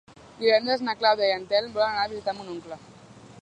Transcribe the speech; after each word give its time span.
Divendres 0.37 0.81
na 0.87 0.95
Clàudia 1.01 1.27
i 1.31 1.35
en 1.41 1.45
Telm 1.51 1.77
volen 1.77 1.91
anar 1.93 2.07
a 2.07 2.11
visitar 2.15 2.35
mon 2.41 2.51
oncle. 2.57 2.81